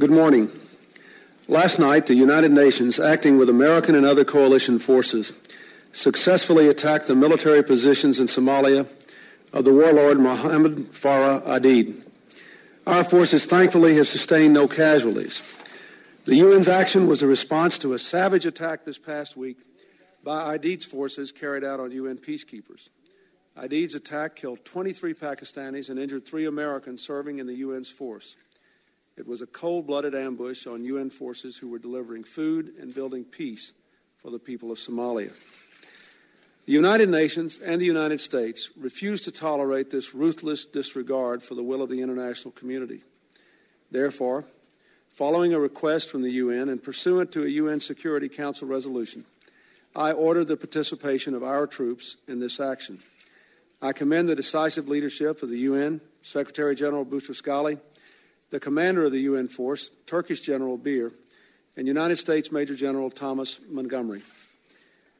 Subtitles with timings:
[0.00, 0.48] Good morning.
[1.48, 5.32] Last night, the United Nations, acting with American and other coalition forces,
[5.90, 8.86] successfully attacked the military positions in Somalia
[9.52, 12.00] of the warlord Mohammed Farah Aidid.
[12.86, 15.42] Our forces thankfully have sustained no casualties.
[16.26, 19.56] The UN's action was a response to a savage attack this past week
[20.22, 22.88] by Aidid's forces carried out on UN peacekeepers.
[23.56, 28.36] Aidid's attack killed 23 Pakistanis and injured three Americans serving in the UN's force.
[29.18, 33.24] It was a cold blooded ambush on UN forces who were delivering food and building
[33.24, 33.74] peace
[34.16, 35.32] for the people of Somalia.
[36.66, 41.64] The United Nations and the United States refuse to tolerate this ruthless disregard for the
[41.64, 43.00] will of the international community.
[43.90, 44.44] Therefore,
[45.08, 49.24] following a request from the UN and pursuant to a UN Security Council resolution,
[49.96, 53.00] I order the participation of our troops in this action.
[53.82, 57.80] I commend the decisive leadership of the UN, Secretary General Boutros Ghali,
[58.50, 61.12] the commander of the UN force, Turkish General Bir,
[61.76, 64.22] and United States Major General Thomas Montgomery.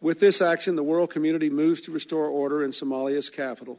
[0.00, 3.78] With this action, the world community moves to restore order in Somalia's capital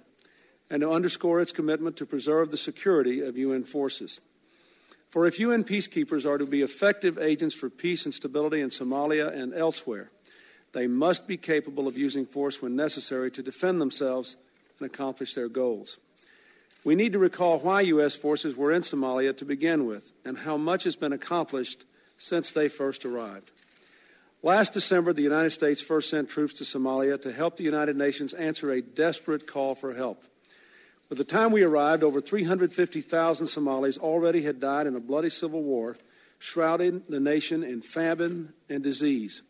[0.70, 4.22] and to underscore its commitment to preserve the security of UN forces.
[5.10, 9.36] For if UN peacekeepers are to be effective agents for peace and stability in Somalia
[9.36, 10.12] and elsewhere,
[10.72, 14.38] they must be capable of using force when necessary to defend themselves
[14.80, 16.00] and accomplish their goals.
[16.84, 18.16] We need to recall why U.S.
[18.16, 21.86] forces were in Somalia to begin with and how much has been accomplished
[22.18, 23.52] since they first arrived.
[24.44, 28.34] Last December, the United States first sent troops to Somalia to help the United Nations
[28.34, 30.24] answer a desperate call for help.
[31.12, 35.62] By the time we arrived, over 350,000 Somalis already had died in a bloody civil
[35.62, 35.98] war,
[36.40, 39.44] shrouding the nation in famine and disease.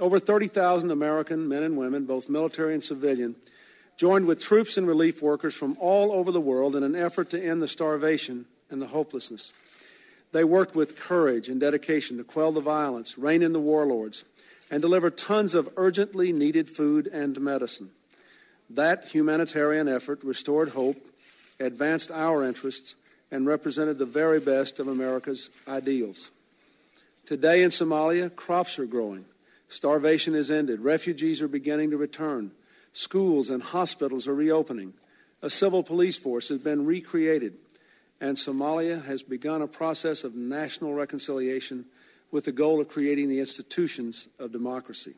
[0.00, 3.36] Over 30,000 American men and women, both military and civilian,
[3.96, 7.42] joined with troops and relief workers from all over the world in an effort to
[7.42, 9.54] end the starvation and the hopelessness.
[10.32, 14.24] They worked with courage and dedication to quell the violence, rein in the warlords,
[14.70, 17.90] and deliver tons of urgently needed food and medicine.
[18.68, 20.96] That humanitarian effort restored hope,
[21.60, 22.96] advanced our interests,
[23.30, 26.30] and represented the very best of America's ideals.
[27.24, 29.24] Today in Somalia, crops are growing,
[29.68, 32.50] starvation is ended, refugees are beginning to return,
[32.96, 34.94] schools and hospitals are reopening,
[35.42, 37.52] a civil police force has been recreated,
[38.22, 41.84] and Somalia has begun a process of national reconciliation
[42.30, 45.12] with the goal of creating the institutions of democracy.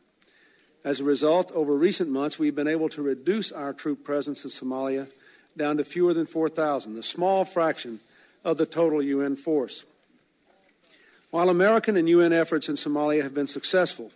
[0.83, 4.51] As a result, over recent months, we've been able to reduce our troop presence in
[4.51, 5.07] Somalia
[5.55, 7.99] down to fewer than 4,000, a small fraction
[8.43, 9.85] of the total UN force.
[11.31, 14.11] While American and UN efforts in Somalia have been successful,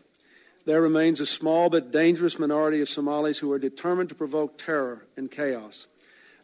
[0.65, 5.05] there remains a small but dangerous minority of Somalis who are determined to provoke terror
[5.17, 5.87] and chaos.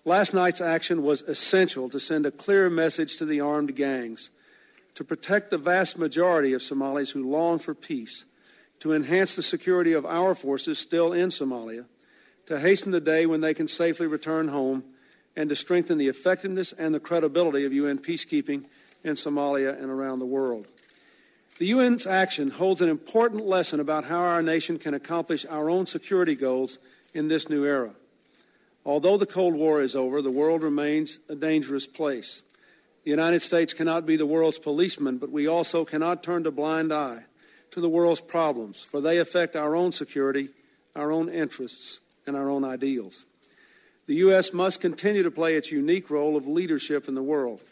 [0.06, 4.30] Last night's action was essential to send a clear message to the armed gangs
[5.00, 8.26] to protect the vast majority of Somalis who long for peace,
[8.80, 11.86] to enhance the security of our forces still in Somalia,
[12.48, 14.84] to hasten the day when they can safely return home,
[15.38, 18.66] and to strengthen the effectiveness and the credibility of UN peacekeeping
[19.04, 20.68] in Somalia and around the world.
[21.60, 25.86] The UN's action holds an important lesson about how our nation can accomplish our own
[25.86, 26.80] security goals
[27.14, 27.92] in this new era.
[28.86, 32.44] Although the Cold War is over, the world remains a dangerous place.
[33.04, 36.94] The United States cannot be the world's policeman, but we also cannot turn a blind
[36.94, 37.26] eye
[37.72, 40.48] to the world's problems, for they affect our own security,
[40.96, 43.26] our own interests, and our own ideals.
[44.08, 44.54] The U.S.
[44.54, 47.64] must continue to play its unique role of leadership in the world,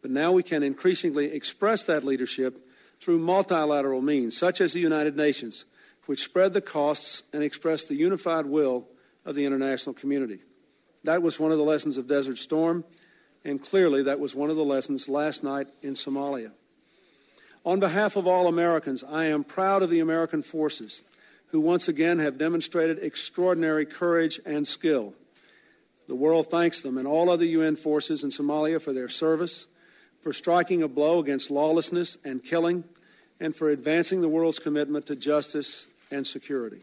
[0.00, 2.62] but now we can increasingly express that leadership
[3.00, 5.64] through multilateral means, such as the United Nations,
[6.06, 8.88] which spread the costs and express the unified will
[9.24, 10.40] of the international community.
[11.04, 12.84] That was one of the lessons of Desert Storm,
[13.44, 16.52] and clearly that was one of the lessons last night in Somalia.
[17.64, 21.02] On behalf of all Americans, I am proud of the American forces
[21.48, 25.14] who once again have demonstrated extraordinary courage and skill.
[26.06, 29.66] The world thanks them and all other UN forces in Somalia for their service,
[30.20, 32.84] for striking a blow against lawlessness and killing,
[33.40, 36.80] and for advancing the world's commitment to justice and security.